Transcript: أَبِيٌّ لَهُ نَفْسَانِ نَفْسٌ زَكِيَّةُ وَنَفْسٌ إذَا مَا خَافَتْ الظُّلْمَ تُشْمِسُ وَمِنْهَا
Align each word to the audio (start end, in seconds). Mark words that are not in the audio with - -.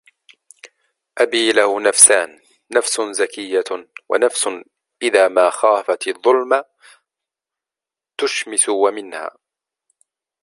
أَبِيٌّ 1.17 1.51
لَهُ 1.51 1.81
نَفْسَانِ 1.81 2.39
نَفْسٌ 2.71 3.01
زَكِيَّةُ 3.01 3.63
وَنَفْسٌ 4.09 4.47
إذَا 5.01 5.27
مَا 5.27 5.49
خَافَتْ 5.49 6.07
الظُّلْمَ 6.07 6.63
تُشْمِسُ 8.17 8.69
وَمِنْهَا 8.69 9.31